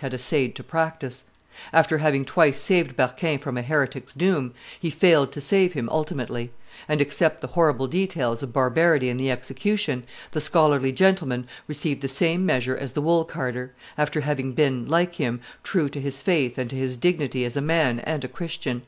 [0.00, 1.22] had essayed to practise;
[1.72, 6.50] after having twice saved Berquin from a heretic's doom, he failed to save him ultimately;
[6.88, 10.02] and, except the horrible details of barbarity in the execution,
[10.32, 15.14] the scholarly gentleman received the same measure as the wool carder, after having been, like
[15.14, 18.82] him, true to his faith and to his dignity as a man and a Christian.